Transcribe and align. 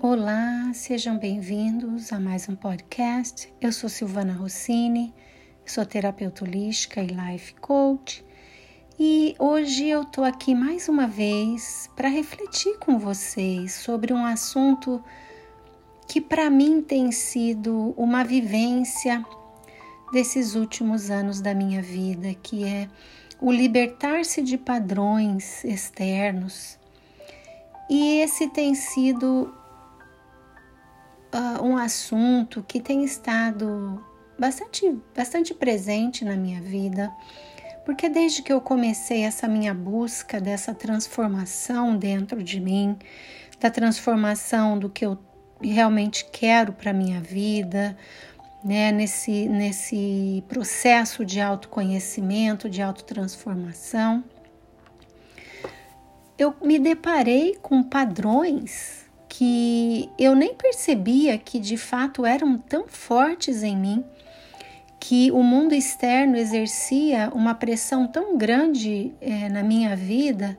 Olá, 0.00 0.70
sejam 0.74 1.18
bem-vindos 1.18 2.12
a 2.12 2.20
mais 2.20 2.48
um 2.48 2.54
podcast. 2.54 3.52
Eu 3.60 3.72
sou 3.72 3.90
Silvana 3.90 4.32
Rossini, 4.32 5.12
sou 5.66 5.84
terapeuta 5.84 6.44
holística 6.44 7.02
e 7.02 7.08
life 7.08 7.52
coach. 7.56 8.24
E 8.96 9.34
hoje 9.40 9.88
eu 9.88 10.04
tô 10.04 10.22
aqui 10.22 10.54
mais 10.54 10.88
uma 10.88 11.08
vez 11.08 11.90
para 11.96 12.08
refletir 12.08 12.78
com 12.78 12.96
vocês 12.96 13.72
sobre 13.72 14.12
um 14.12 14.24
assunto 14.24 15.02
que 16.06 16.20
para 16.20 16.48
mim 16.48 16.80
tem 16.80 17.10
sido 17.10 17.92
uma 17.96 18.22
vivência 18.22 19.26
desses 20.12 20.54
últimos 20.54 21.10
anos 21.10 21.40
da 21.40 21.52
minha 21.52 21.82
vida, 21.82 22.32
que 22.34 22.62
é 22.64 22.88
o 23.40 23.50
libertar-se 23.50 24.42
de 24.42 24.56
padrões 24.56 25.64
externos. 25.64 26.78
E 27.90 28.20
esse 28.20 28.46
tem 28.48 28.76
sido 28.76 29.57
uh, 31.38 31.64
um 31.64 31.76
assunto 31.76 32.64
que 32.66 32.80
tem 32.80 33.04
estado 33.04 34.04
bastante, 34.38 34.98
bastante 35.16 35.54
presente 35.54 36.24
na 36.24 36.36
minha 36.36 36.60
vida, 36.60 37.10
porque 37.84 38.08
desde 38.08 38.42
que 38.42 38.52
eu 38.52 38.60
comecei 38.60 39.22
essa 39.22 39.46
minha 39.46 39.72
busca 39.72 40.40
dessa 40.40 40.74
transformação 40.74 41.96
dentro 41.96 42.42
de 42.42 42.60
mim, 42.60 42.98
da 43.60 43.70
transformação 43.70 44.78
do 44.78 44.90
que 44.90 45.06
eu 45.06 45.18
realmente 45.60 46.26
quero 46.30 46.72
para 46.72 46.92
minha 46.92 47.20
vida, 47.20 47.96
né, 48.62 48.92
nesse, 48.92 49.48
nesse 49.48 50.44
processo 50.48 51.24
de 51.24 51.40
autoconhecimento, 51.40 52.68
de 52.68 52.82
autotransformação, 52.82 54.22
eu 56.36 56.54
me 56.62 56.78
deparei 56.78 57.56
com 57.60 57.82
padrões 57.82 59.07
que 59.28 60.08
eu 60.18 60.34
nem 60.34 60.54
percebia 60.54 61.36
que 61.36 61.58
de 61.58 61.76
fato 61.76 62.24
eram 62.24 62.56
tão 62.56 62.86
fortes 62.88 63.62
em 63.62 63.76
mim, 63.76 64.04
que 64.98 65.30
o 65.30 65.42
mundo 65.42 65.74
externo 65.74 66.36
exercia 66.36 67.30
uma 67.34 67.54
pressão 67.54 68.06
tão 68.06 68.36
grande 68.36 69.12
é, 69.20 69.48
na 69.48 69.62
minha 69.62 69.94
vida, 69.94 70.58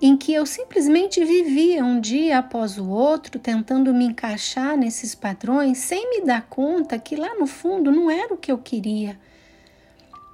em 0.00 0.16
que 0.16 0.32
eu 0.32 0.46
simplesmente 0.46 1.22
vivia 1.22 1.84
um 1.84 2.00
dia 2.00 2.38
após 2.38 2.78
o 2.78 2.88
outro 2.88 3.38
tentando 3.38 3.92
me 3.92 4.06
encaixar 4.06 4.76
nesses 4.76 5.14
padrões 5.14 5.76
sem 5.76 6.08
me 6.08 6.24
dar 6.24 6.46
conta 6.48 6.98
que 6.98 7.16
lá 7.16 7.34
no 7.38 7.46
fundo 7.46 7.92
não 7.92 8.10
era 8.10 8.32
o 8.32 8.38
que 8.38 8.50
eu 8.50 8.56
queria. 8.56 9.18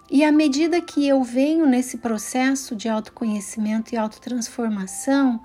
E 0.09 0.23
à 0.23 0.31
medida 0.31 0.81
que 0.81 1.07
eu 1.09 1.21
venho 1.25 1.67
nesse 1.67 1.99
processo 1.99 2.77
de 2.77 2.89
autoconhecimento 2.89 3.93
e 3.93 3.99
autotransformação, 3.99 5.41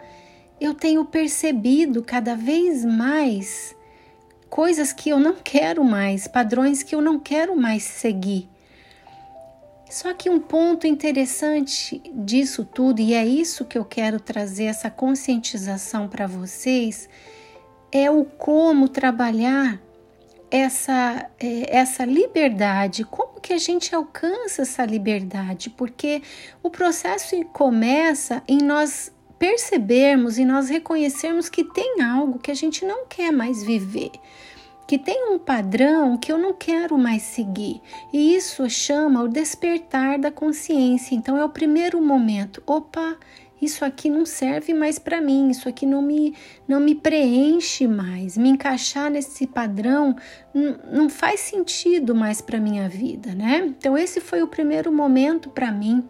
eu 0.62 0.76
tenho 0.76 1.04
percebido 1.04 2.04
cada 2.04 2.36
vez 2.36 2.86
mais 2.86 3.76
coisas 4.48 4.94
que 4.94 5.10
eu 5.10 5.20
não 5.20 5.34
quero 5.34 5.84
mais, 5.84 6.28
padrões 6.28 6.84
que 6.84 6.94
eu 6.94 7.02
não 7.02 7.20
quero 7.20 7.58
mais 7.58 7.82
seguir. 7.82 8.48
Só 9.90 10.14
que 10.14 10.30
um 10.30 10.40
ponto 10.40 10.86
interessante 10.86 12.00
disso 12.14 12.64
tudo, 12.64 13.02
e 13.02 13.16
é 13.16 13.26
isso 13.26 13.66
que 13.66 13.78
eu 13.78 13.84
quero 13.84 14.20
trazer 14.20 14.66
essa 14.66 14.90
conscientização 14.92 16.08
para 16.08 16.28
vocês, 16.28 17.10
é 17.92 18.12
o 18.12 18.24
como 18.24 18.88
trabalhar 18.88 19.82
essa, 20.52 21.28
é, 21.40 21.76
essa 21.76 22.06
liberdade, 22.06 23.04
como 23.04 23.40
que 23.42 23.54
a 23.54 23.58
gente 23.58 23.96
alcança 23.96 24.62
essa 24.62 24.86
liberdade, 24.86 25.72
porque 25.72 26.22
o 26.62 26.70
processo 26.70 27.44
começa 27.46 28.44
em 28.48 28.60
nós 28.60 29.12
percebermos 29.42 30.38
e 30.38 30.46
nós 30.46 30.70
reconhecermos 30.70 31.50
que 31.50 31.64
tem 31.64 32.00
algo 32.00 32.38
que 32.38 32.52
a 32.52 32.54
gente 32.54 32.86
não 32.86 33.08
quer 33.08 33.32
mais 33.32 33.64
viver, 33.64 34.12
que 34.88 35.00
tem 35.00 35.34
um 35.34 35.40
padrão 35.40 36.16
que 36.16 36.32
eu 36.32 36.38
não 36.38 36.54
quero 36.54 36.96
mais 36.96 37.24
seguir. 37.24 37.82
E 38.14 38.36
isso 38.36 38.70
chama 38.70 39.24
o 39.24 39.28
despertar 39.28 40.20
da 40.20 40.30
consciência. 40.30 41.16
Então 41.16 41.36
é 41.38 41.44
o 41.44 41.50
primeiro 41.50 42.00
momento. 42.00 42.62
Opa, 42.68 43.18
isso 43.60 43.84
aqui 43.84 44.12
não 44.12 44.28
serve 44.28 44.76
mais 44.76 45.00
para 45.00 45.20
mim, 45.20 45.50
isso 45.50 45.68
aqui 45.68 45.88
não 45.88 46.04
me, 46.04 46.36
não 46.68 46.80
me 46.80 46.94
preenche 46.94 47.88
mais. 47.88 48.38
Me 48.38 48.50
encaixar 48.50 49.10
nesse 49.10 49.48
padrão 49.48 50.16
não 50.94 51.10
faz 51.10 51.40
sentido 51.40 52.14
mais 52.14 52.42
para 52.42 52.60
minha 52.60 52.88
vida, 52.88 53.34
né? 53.34 53.66
Então 53.66 53.98
esse 53.98 54.22
foi 54.22 54.44
o 54.44 54.48
primeiro 54.48 54.92
momento 54.92 55.50
para 55.50 55.72
mim 55.72 56.08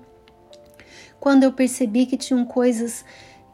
quando 1.22 1.44
eu 1.44 1.54
percebi 1.54 2.08
que 2.08 2.18
tinham 2.18 2.44
coisas 2.44 3.06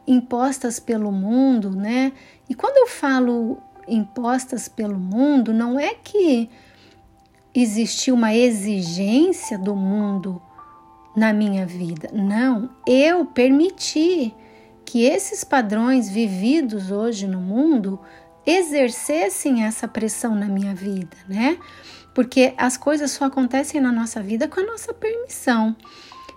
impostas 0.06 0.80
pelo 0.80 1.12
mundo, 1.12 1.70
né? 1.70 2.12
E 2.48 2.54
quando 2.54 2.78
eu 2.78 2.86
falo 2.86 3.58
impostas 3.86 4.68
pelo 4.68 4.98
mundo, 4.98 5.52
não 5.52 5.78
é 5.78 5.94
que 5.94 6.48
existiu 7.54 8.14
uma 8.14 8.34
exigência 8.34 9.58
do 9.58 9.76
mundo 9.76 10.40
na 11.14 11.30
minha 11.34 11.66
vida. 11.66 12.08
Não, 12.10 12.70
eu 12.86 13.26
permiti 13.26 14.34
que 14.86 15.04
esses 15.04 15.44
padrões 15.44 16.08
vividos 16.08 16.90
hoje 16.90 17.26
no 17.26 17.38
mundo 17.38 18.00
exercessem 18.46 19.64
essa 19.64 19.86
pressão 19.86 20.34
na 20.34 20.46
minha 20.46 20.74
vida, 20.74 21.16
né? 21.28 21.58
Porque 22.14 22.54
as 22.56 22.78
coisas 22.78 23.10
só 23.10 23.26
acontecem 23.26 23.78
na 23.78 23.92
nossa 23.92 24.22
vida 24.22 24.48
com 24.48 24.60
a 24.60 24.64
nossa 24.64 24.94
permissão. 24.94 25.76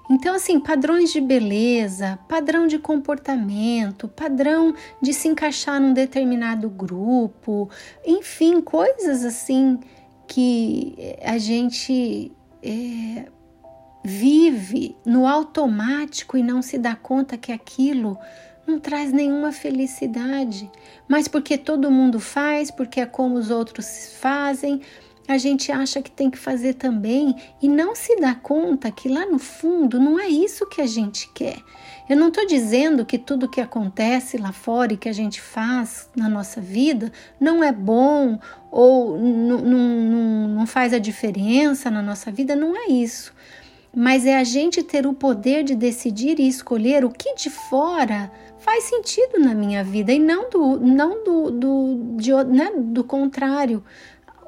Então, 0.09 0.35
assim, 0.35 0.59
padrões 0.59 1.11
de 1.11 1.21
beleza, 1.21 2.19
padrão 2.27 2.67
de 2.67 2.77
comportamento, 2.77 4.07
padrão 4.07 4.73
de 5.01 5.13
se 5.13 5.27
encaixar 5.27 5.79
num 5.79 5.93
determinado 5.93 6.69
grupo, 6.69 7.69
enfim, 8.05 8.61
coisas 8.61 9.23
assim 9.23 9.79
que 10.27 11.15
a 11.23 11.37
gente 11.37 12.31
é, 12.63 13.25
vive 14.03 14.95
no 15.05 15.27
automático 15.27 16.37
e 16.37 16.43
não 16.43 16.61
se 16.61 16.77
dá 16.77 16.95
conta 16.95 17.37
que 17.37 17.51
aquilo 17.51 18.17
não 18.65 18.79
traz 18.79 19.11
nenhuma 19.11 19.51
felicidade, 19.51 20.69
mas 21.07 21.27
porque 21.27 21.57
todo 21.57 21.91
mundo 21.91 22.19
faz, 22.19 22.71
porque 22.71 23.01
é 23.01 23.05
como 23.05 23.35
os 23.35 23.49
outros 23.49 24.15
fazem, 24.19 24.81
a 25.31 25.37
gente 25.37 25.71
acha 25.71 26.01
que 26.01 26.11
tem 26.11 26.29
que 26.29 26.37
fazer 26.37 26.73
também 26.73 27.35
e 27.61 27.67
não 27.67 27.95
se 27.95 28.15
dá 28.17 28.35
conta 28.35 28.91
que 28.91 29.07
lá 29.07 29.25
no 29.25 29.39
fundo 29.39 29.99
não 29.99 30.19
é 30.19 30.27
isso 30.27 30.67
que 30.67 30.81
a 30.81 30.85
gente 30.85 31.29
quer. 31.33 31.57
Eu 32.09 32.17
não 32.17 32.27
estou 32.27 32.45
dizendo 32.45 33.05
que 33.05 33.17
tudo 33.17 33.49
que 33.49 33.61
acontece 33.61 34.37
lá 34.37 34.51
fora 34.51 34.93
e 34.93 34.97
que 34.97 35.07
a 35.07 35.13
gente 35.13 35.39
faz 35.39 36.09
na 36.15 36.27
nossa 36.27 36.59
vida 36.59 37.11
não 37.39 37.63
é 37.63 37.71
bom 37.71 38.37
ou 38.69 39.17
não 39.17 40.65
faz 40.67 40.93
a 40.93 40.99
diferença 40.99 41.89
na 41.89 42.01
nossa 42.01 42.31
vida, 42.31 42.55
não 42.55 42.75
é 42.75 42.87
isso. 42.87 43.33
Mas 43.95 44.25
é 44.25 44.37
a 44.37 44.43
gente 44.43 44.83
ter 44.83 45.07
o 45.07 45.13
poder 45.13 45.63
de 45.63 45.75
decidir 45.75 46.39
e 46.39 46.47
escolher 46.47 47.05
o 47.05 47.09
que 47.09 47.35
de 47.35 47.49
fora 47.49 48.31
faz 48.59 48.85
sentido 48.85 49.39
na 49.39 49.53
minha 49.53 49.83
vida 49.83 50.11
e 50.11 50.19
não 50.19 50.49
do, 50.49 50.79
não 50.79 51.23
do, 51.23 51.51
do, 51.51 52.15
de, 52.17 52.31
né, 52.45 52.71
do 52.75 53.03
contrário 53.03 53.83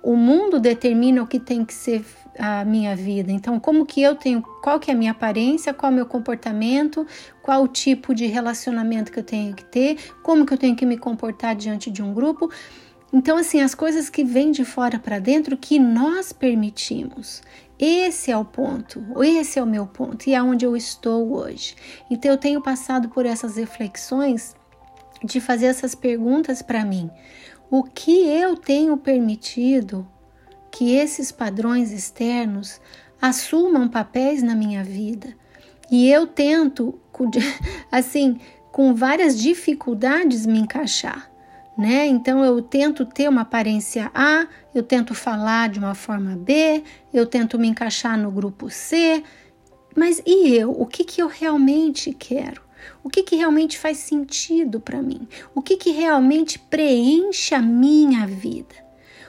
o 0.03 0.17
mundo 0.17 0.59
determina 0.59 1.23
o 1.23 1.27
que 1.27 1.39
tem 1.39 1.63
que 1.63 1.73
ser 1.73 2.05
a 2.37 2.65
minha 2.65 2.93
vida. 2.93 3.31
Então, 3.31 3.57
como 3.57 3.85
que 3.85 4.01
eu 4.01 4.15
tenho, 4.15 4.41
qual 4.61 4.77
que 4.77 4.91
é 4.91 4.93
a 4.93 4.97
minha 4.97 5.11
aparência, 5.11 5.73
qual 5.73 5.91
é 5.91 5.93
o 5.93 5.95
meu 5.95 6.05
comportamento, 6.05 7.07
qual 7.41 7.63
o 7.63 7.67
tipo 7.67 8.13
de 8.13 8.25
relacionamento 8.25 9.11
que 9.11 9.19
eu 9.19 9.23
tenho 9.23 9.55
que 9.55 9.63
ter, 9.63 9.97
como 10.21 10.45
que 10.45 10.53
eu 10.53 10.57
tenho 10.57 10.75
que 10.75 10.85
me 10.85 10.97
comportar 10.97 11.55
diante 11.55 11.89
de 11.89 12.03
um 12.03 12.13
grupo. 12.13 12.51
Então, 13.13 13.37
assim, 13.37 13.61
as 13.61 13.73
coisas 13.73 14.09
que 14.09 14.25
vêm 14.25 14.51
de 14.51 14.65
fora 14.65 14.99
para 14.99 15.19
dentro 15.19 15.55
que 15.55 15.79
nós 15.79 16.33
permitimos. 16.33 17.41
Esse 17.79 18.31
é 18.31 18.37
o 18.37 18.43
ponto, 18.43 19.01
esse 19.23 19.57
é 19.57 19.63
o 19.63 19.67
meu 19.67 19.85
ponto 19.85 20.27
e 20.27 20.33
é 20.33 20.41
onde 20.41 20.65
eu 20.65 20.75
estou 20.75 21.33
hoje. 21.33 21.75
Então, 22.09 22.31
eu 22.31 22.37
tenho 22.37 22.61
passado 22.61 23.09
por 23.09 23.25
essas 23.25 23.55
reflexões 23.55 24.55
de 25.23 25.39
fazer 25.39 25.67
essas 25.67 25.95
perguntas 25.95 26.61
para 26.61 26.83
mim 26.83 27.09
o 27.75 27.81
que 27.81 28.27
eu 28.27 28.55
tenho 28.55 28.95
permitido 28.95 30.07
que 30.71 30.95
esses 30.95 31.31
padrões 31.31 31.91
externos 31.91 32.79
assumam 33.19 33.89
papéis 33.89 34.43
na 34.43 34.53
minha 34.53 34.83
vida. 34.83 35.35
E 35.89 36.07
eu 36.07 36.27
tento, 36.27 36.99
assim, 37.91 38.39
com 38.71 38.93
várias 38.93 39.39
dificuldades 39.39 40.45
me 40.45 40.59
encaixar, 40.59 41.31
né? 41.75 42.05
Então 42.05 42.45
eu 42.45 42.61
tento 42.61 43.07
ter 43.07 43.27
uma 43.27 43.41
aparência 43.41 44.11
A, 44.13 44.45
eu 44.75 44.83
tento 44.83 45.15
falar 45.15 45.67
de 45.67 45.79
uma 45.79 45.95
forma 45.95 46.35
B, 46.35 46.83
eu 47.11 47.25
tento 47.25 47.57
me 47.57 47.67
encaixar 47.67 48.15
no 48.19 48.29
grupo 48.29 48.69
C, 48.69 49.23
mas 49.97 50.21
e 50.27 50.55
eu? 50.55 50.69
O 50.79 50.85
que, 50.85 51.03
que 51.03 51.23
eu 51.23 51.27
realmente 51.27 52.13
quero? 52.13 52.62
O 53.03 53.09
que, 53.09 53.23
que 53.23 53.35
realmente 53.35 53.77
faz 53.77 53.97
sentido 53.97 54.79
para 54.79 55.01
mim? 55.01 55.27
O 55.53 55.61
que, 55.61 55.77
que 55.77 55.91
realmente 55.91 56.57
preenche 56.57 57.53
a 57.53 57.61
minha 57.61 58.25
vida? 58.25 58.75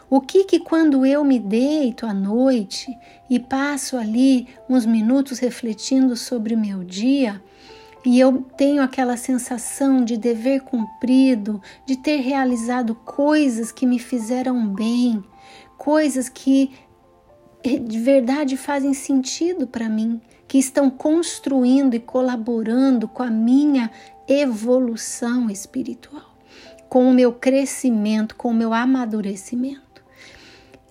O 0.08 0.20
que 0.20 0.44
que 0.44 0.60
quando 0.60 1.04
eu 1.04 1.24
me 1.24 1.38
deito 1.38 2.06
à 2.06 2.14
noite 2.14 2.86
e 3.28 3.40
passo 3.40 3.96
ali 3.96 4.46
uns 4.68 4.86
minutos 4.86 5.38
refletindo 5.38 6.14
sobre 6.16 6.54
o 6.54 6.58
meu 6.58 6.84
dia, 6.84 7.42
e 8.04 8.20
eu 8.20 8.42
tenho 8.56 8.82
aquela 8.82 9.16
sensação 9.16 10.04
de 10.04 10.18
dever 10.18 10.60
cumprido, 10.60 11.60
de 11.86 11.96
ter 11.96 12.18
realizado 12.18 12.94
coisas 12.94 13.72
que 13.72 13.86
me 13.86 13.98
fizeram 13.98 14.68
bem, 14.68 15.24
coisas 15.78 16.28
que 16.28 16.70
de 17.64 17.98
verdade 17.98 18.58
fazem 18.58 18.92
sentido 18.92 19.66
para 19.66 19.88
mim, 19.88 20.20
que 20.46 20.58
estão 20.58 20.90
construindo 20.90 21.94
e 21.94 22.00
colaborando 22.00 23.08
com 23.08 23.22
a 23.22 23.30
minha 23.30 23.90
evolução 24.28 25.50
espiritual, 25.50 26.36
com 26.88 27.08
o 27.08 27.14
meu 27.14 27.32
crescimento, 27.32 28.36
com 28.36 28.48
o 28.50 28.54
meu 28.54 28.72
amadurecimento. 28.72 29.84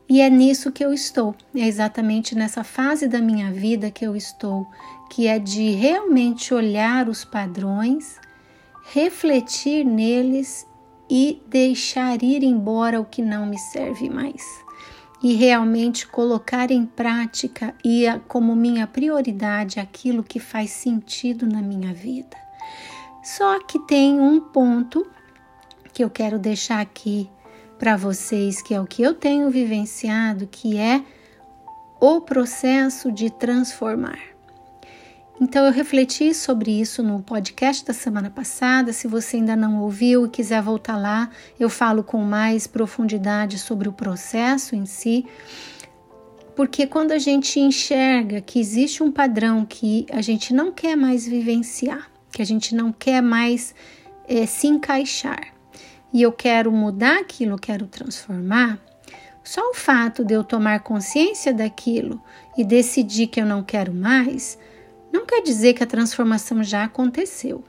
E 0.10 0.22
é 0.22 0.30
nisso 0.30 0.72
que 0.72 0.84
eu 0.84 0.94
estou, 0.94 1.36
é 1.56 1.66
exatamente 1.68 2.36
nessa 2.36 2.64
fase 2.64 3.08
da 3.08 3.22
minha 3.22 3.52
vida 3.52 3.90
que 3.90 4.06
eu 4.06 4.16
estou, 4.16 4.68
que 5.10 5.28
é 5.28 5.40
de 5.40 5.72
realmente 5.72 6.54
olhar 6.54 7.08
os 7.08 7.24
padrões, 7.24 8.20
refletir 8.92 9.86
neles 9.86 10.68
e 11.10 11.42
deixar 11.48 12.22
ir 12.22 12.44
embora 12.44 13.00
o 13.00 13.06
que 13.06 13.22
não 13.22 13.46
me 13.46 13.58
serve 13.58 14.10
mais. 14.10 14.44
E 15.24 15.36
realmente 15.36 16.06
colocar 16.06 16.70
em 16.70 16.86
prática 16.86 17.74
e 17.84 18.04
como 18.28 18.56
minha 18.56 18.86
prioridade 18.86 19.80
aquilo 19.80 20.22
que 20.22 20.40
faz 20.40 20.72
sentido 20.72 21.48
na 21.48 21.62
minha 21.62 21.94
vida. 21.94 22.38
Só 23.24 23.58
que 23.64 23.80
tem 23.88 24.20
um 24.20 24.40
ponto 24.40 25.08
que 25.94 26.04
eu 26.04 26.10
quero 26.10 26.38
deixar 26.38 26.82
aqui 26.82 27.30
para 27.80 27.96
vocês, 27.96 28.62
que 28.62 28.74
é 28.74 28.82
o 28.82 28.86
que 28.86 29.02
eu 29.02 29.14
tenho 29.14 29.50
vivenciado, 29.50 30.46
que 30.48 30.78
é 30.78 31.02
o 32.02 32.20
processo 32.20 33.12
de 33.12 33.30
transformar. 33.30 34.33
Então 35.42 35.66
eu 35.66 35.72
refleti 35.72 36.34
sobre 36.34 36.80
isso 36.80 37.02
no 37.02 37.22
podcast 37.22 37.84
da 37.84 37.94
semana 37.94 38.30
passada. 38.30 38.94
Se 38.94 39.08
você 39.08 39.38
ainda 39.38 39.56
não 39.56 39.82
ouviu 39.82 40.26
e 40.26 40.30
quiser 40.30 40.62
voltar 40.62 40.96
lá, 40.96 41.30
eu 41.60 41.70
falo 41.70 42.04
com 42.04 42.20
mais 42.20 42.68
profundidade 42.68 43.58
sobre 43.58 43.90
o 43.90 43.94
processo 43.94 44.76
em 44.76 44.86
si. 44.86 45.26
Porque 46.56 46.86
quando 46.86 47.12
a 47.12 47.18
gente 47.18 47.60
enxerga 47.60 48.40
que 48.42 48.60
existe 48.60 49.02
um 49.02 49.12
padrão 49.12 49.66
que 49.66 50.06
a 50.12 50.22
gente 50.22 50.54
não 50.54 50.72
quer 50.72 50.96
mais 50.96 51.28
vivenciar, 51.28 52.12
que 52.32 52.42
a 52.42 52.46
gente 52.46 52.76
não 52.76 52.92
quer 52.92 53.22
mais 53.22 53.74
é, 54.28 54.46
se 54.46 54.68
encaixar, 54.68 55.52
e 56.14 56.22
eu 56.22 56.32
quero 56.32 56.72
mudar 56.72 57.20
aquilo, 57.20 57.58
quero 57.58 57.88
transformar, 57.88 58.80
só 59.44 59.72
o 59.72 59.74
fato 59.74 60.24
de 60.24 60.36
eu 60.36 60.44
tomar 60.44 60.82
consciência 60.82 61.52
daquilo 61.52 62.22
e 62.56 62.64
decidir 62.64 63.28
que 63.28 63.42
eu 63.42 63.46
não 63.48 63.64
quero 63.64 63.92
mais, 63.92 64.58
não 65.24 65.26
quer 65.26 65.42
dizer 65.42 65.74
que 65.74 65.84
a 65.84 65.88
transformação 65.88 66.62
já 66.62 66.84
aconteceu. 66.84 67.64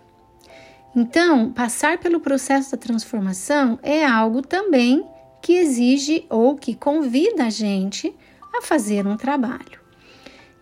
Então, 0.95 1.53
passar 1.53 1.99
pelo 1.99 2.19
processo 2.19 2.73
da 2.73 2.77
transformação 2.77 3.79
é 3.81 4.05
algo 4.05 4.43
também 4.43 5.09
que 5.41 5.53
exige 5.53 6.27
ou 6.29 6.56
que 6.56 6.75
convida 6.75 7.45
a 7.45 7.51
gente 7.51 8.15
a 8.53 8.61
fazer 8.61 9.06
um 9.06 9.17
trabalho. 9.17 9.81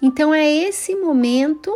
Então, 0.03 0.35
é 0.35 0.47
esse 0.47 0.95
momento 0.95 1.73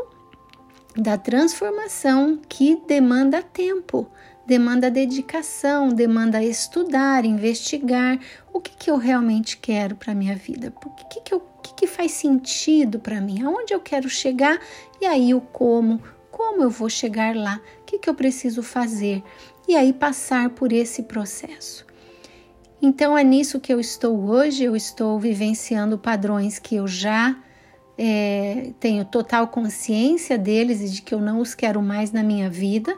da 0.95 1.17
transformação 1.17 2.39
que 2.47 2.77
demanda 2.87 3.43
tempo, 3.43 4.07
demanda 4.47 4.91
dedicação, 4.91 5.89
demanda 5.89 6.43
estudar, 6.43 7.25
investigar 7.25 8.19
o 8.53 8.61
que, 8.61 8.77
que 8.77 8.91
eu 8.91 8.99
realmente 8.99 9.57
quero 9.57 9.97
para 9.97 10.13
a 10.13 10.15
minha 10.15 10.37
vida, 10.37 10.73
o 10.85 10.91
que, 10.91 11.21
que, 11.23 11.35
eu, 11.35 11.41
que, 11.67 11.75
que 11.75 11.87
faz 11.87 12.13
sentido 12.13 12.99
para 12.99 13.21
mim, 13.21 13.43
aonde 13.43 13.75
eu 13.75 13.81
quero 13.81 14.09
chegar? 14.09 14.61
E 15.01 15.07
aí 15.07 15.35
o 15.35 15.41
como, 15.41 16.01
como 16.31 16.63
eu 16.63 16.71
vou 16.71 16.89
chegar 16.89 17.35
lá, 17.35 17.61
o 17.81 17.85
que, 17.85 17.99
que 17.99 18.09
eu 18.09 18.15
preciso 18.15 18.63
fazer? 18.63 19.23
E 19.67 19.75
aí 19.75 19.93
passar 19.93 20.51
por 20.51 20.73
esse 20.73 21.03
processo. 21.05 21.85
Então 22.81 23.17
é 23.17 23.25
nisso 23.25 23.59
que 23.59 23.73
eu 23.73 23.81
estou 23.81 24.29
hoje, 24.29 24.65
eu 24.65 24.77
estou 24.77 25.19
vivenciando 25.19 25.99
padrões 25.99 26.59
que 26.59 26.77
eu 26.77 26.87
já 26.87 27.37
é, 27.99 28.73
tenho 28.79 29.05
total 29.05 29.49
consciência 29.49 30.37
deles 30.37 30.81
e 30.83 30.89
de 30.91 31.03
que 31.03 31.15
eu 31.15 31.21
não 31.21 31.41
os 31.41 31.55
quero 31.55 31.83
mais 31.83 32.13
na 32.13 32.23
minha 32.23 32.51
vida. 32.51 32.97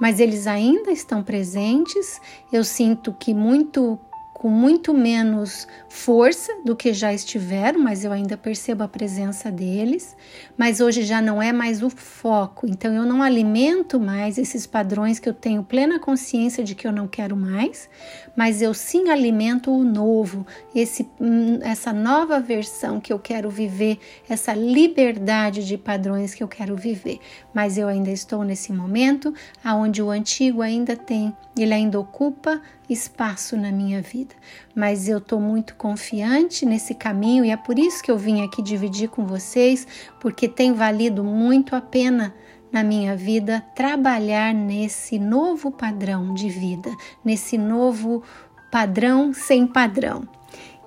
Mas 0.00 0.20
eles 0.20 0.46
ainda 0.46 0.90
estão 0.90 1.22
presentes. 1.22 2.20
Eu 2.52 2.64
sinto 2.64 3.12
que 3.12 3.32
muito 3.32 3.98
com 4.44 4.50
muito 4.50 4.92
menos 4.92 5.66
força 5.88 6.52
do 6.66 6.76
que 6.76 6.92
já 6.92 7.14
estiveram, 7.14 7.80
mas 7.80 8.04
eu 8.04 8.12
ainda 8.12 8.36
percebo 8.36 8.82
a 8.82 8.88
presença 8.88 9.50
deles. 9.50 10.14
Mas 10.54 10.82
hoje 10.82 11.02
já 11.02 11.22
não 11.22 11.40
é 11.40 11.50
mais 11.50 11.82
o 11.82 11.88
foco, 11.88 12.66
então 12.66 12.92
eu 12.92 13.06
não 13.06 13.22
alimento 13.22 13.98
mais 13.98 14.36
esses 14.36 14.66
padrões 14.66 15.18
que 15.18 15.26
eu 15.26 15.32
tenho 15.32 15.64
plena 15.64 15.98
consciência 15.98 16.62
de 16.62 16.74
que 16.74 16.86
eu 16.86 16.92
não 16.92 17.08
quero 17.08 17.34
mais, 17.34 17.88
mas 18.36 18.60
eu 18.60 18.74
sim 18.74 19.08
alimento 19.08 19.72
o 19.72 19.82
novo, 19.82 20.46
esse, 20.74 21.08
hum, 21.18 21.60
essa 21.62 21.90
nova 21.90 22.38
versão 22.38 23.00
que 23.00 23.14
eu 23.14 23.18
quero 23.18 23.48
viver, 23.48 23.98
essa 24.28 24.52
liberdade 24.52 25.64
de 25.66 25.78
padrões 25.78 26.34
que 26.34 26.42
eu 26.42 26.48
quero 26.48 26.76
viver. 26.76 27.18
Mas 27.54 27.78
eu 27.78 27.88
ainda 27.88 28.10
estou 28.10 28.44
nesse 28.44 28.74
momento 28.74 29.32
aonde 29.64 30.02
o 30.02 30.10
antigo 30.10 30.60
ainda 30.60 30.94
tem, 30.94 31.34
ele 31.56 31.72
ainda 31.72 31.98
ocupa 31.98 32.60
espaço 32.88 33.56
na 33.56 33.72
minha 33.72 34.02
vida, 34.02 34.34
mas 34.74 35.08
eu 35.08 35.18
estou 35.18 35.40
muito 35.40 35.74
confiante 35.74 36.66
nesse 36.66 36.94
caminho 36.94 37.44
e 37.44 37.50
é 37.50 37.56
por 37.56 37.78
isso 37.78 38.02
que 38.02 38.10
eu 38.10 38.18
vim 38.18 38.42
aqui 38.42 38.62
dividir 38.62 39.08
com 39.08 39.24
vocês, 39.24 39.86
porque 40.20 40.48
tem 40.48 40.72
valido 40.72 41.24
muito 41.24 41.74
a 41.74 41.80
pena 41.80 42.34
na 42.70 42.82
minha 42.82 43.16
vida 43.16 43.64
trabalhar 43.74 44.52
nesse 44.52 45.18
novo 45.18 45.70
padrão 45.70 46.34
de 46.34 46.48
vida, 46.48 46.90
nesse 47.24 47.56
novo 47.56 48.22
padrão 48.70 49.32
sem 49.32 49.66
padrão, 49.66 50.28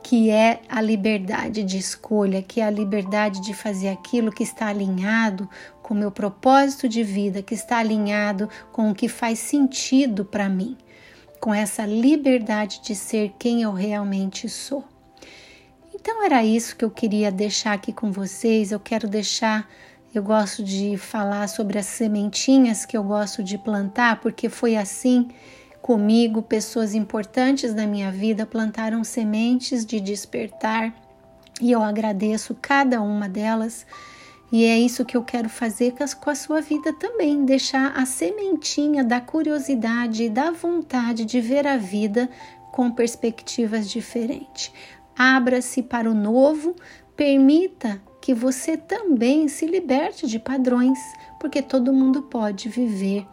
que 0.03 0.29
é 0.29 0.61
a 0.69 0.81
liberdade 0.81 1.63
de 1.63 1.77
escolha, 1.77 2.41
que 2.41 2.61
é 2.61 2.65
a 2.65 2.69
liberdade 2.69 3.41
de 3.41 3.53
fazer 3.53 3.89
aquilo 3.89 4.31
que 4.31 4.43
está 4.43 4.67
alinhado 4.67 5.49
com 5.81 5.93
o 5.93 5.97
meu 5.97 6.11
propósito 6.11 6.87
de 6.87 7.03
vida, 7.03 7.41
que 7.41 7.55
está 7.55 7.77
alinhado 7.77 8.49
com 8.71 8.91
o 8.91 8.95
que 8.95 9.07
faz 9.07 9.39
sentido 9.39 10.25
para 10.25 10.49
mim 10.49 10.77
com 11.39 11.53
essa 11.53 11.85
liberdade 11.85 12.81
de 12.81 12.95
ser 12.95 13.33
quem 13.37 13.61
eu 13.61 13.71
realmente 13.71 14.49
sou. 14.49 14.83
Então 15.93 16.23
era 16.23 16.43
isso 16.43 16.75
que 16.75 16.85
eu 16.85 16.91
queria 16.91 17.31
deixar 17.31 17.73
aqui 17.73 17.91
com 17.91 18.11
vocês. 18.11 18.71
Eu 18.71 18.79
quero 18.79 19.07
deixar, 19.07 19.69
eu 20.13 20.23
gosto 20.23 20.63
de 20.63 20.97
falar 20.97 21.47
sobre 21.47 21.77
as 21.77 21.85
sementinhas 21.85 22.85
que 22.85 22.95
eu 22.95 23.03
gosto 23.03 23.43
de 23.43 23.57
plantar, 23.57 24.21
porque 24.21 24.49
foi 24.49 24.75
assim 24.75 25.29
comigo, 25.81 26.41
pessoas 26.41 26.93
importantes 26.93 27.73
da 27.73 27.87
minha 27.87 28.11
vida 28.11 28.45
plantaram 28.45 29.03
sementes 29.03 29.85
de 29.85 29.99
despertar 29.99 30.93
e 31.61 31.71
eu 31.71 31.81
agradeço 31.81 32.55
cada 32.61 33.01
uma 33.01 33.27
delas 33.27 33.85
e 34.51 34.63
é 34.63 34.79
isso 34.79 35.03
que 35.03 35.17
eu 35.17 35.23
quero 35.23 35.49
fazer 35.49 35.93
com 36.21 36.29
a 36.29 36.35
sua 36.35 36.61
vida 36.61 36.93
também, 36.93 37.43
deixar 37.43 37.91
a 37.97 38.05
sementinha 38.05 39.03
da 39.03 39.19
curiosidade 39.19 40.23
e 40.23 40.29
da 40.29 40.51
vontade 40.51 41.25
de 41.25 41.41
ver 41.41 41.67
a 41.67 41.77
vida 41.77 42.29
com 42.71 42.89
perspectivas 42.89 43.89
diferentes. 43.89 44.71
Abra-se 45.17 45.83
para 45.83 46.09
o 46.09 46.13
novo, 46.13 46.75
permita 47.15 48.01
que 48.21 48.33
você 48.33 48.77
também 48.77 49.47
se 49.49 49.65
liberte 49.65 50.25
de 50.25 50.39
padrões, 50.39 50.99
porque 51.39 51.61
todo 51.61 51.93
mundo 51.93 52.23
pode 52.23 52.69
viver 52.69 53.27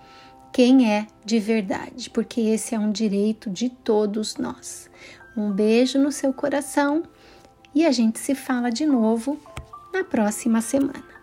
quem 0.52 0.90
é 0.90 1.06
de 1.24 1.38
verdade, 1.38 2.10
porque 2.10 2.40
esse 2.40 2.74
é 2.74 2.78
um 2.78 2.90
direito 2.90 3.50
de 3.50 3.68
todos 3.68 4.36
nós. 4.36 4.90
Um 5.36 5.50
beijo 5.52 5.98
no 5.98 6.10
seu 6.10 6.32
coração 6.32 7.04
e 7.74 7.84
a 7.84 7.92
gente 7.92 8.18
se 8.18 8.34
fala 8.34 8.70
de 8.70 8.86
novo 8.86 9.38
na 9.94 10.02
próxima 10.02 10.60
semana. 10.60 11.13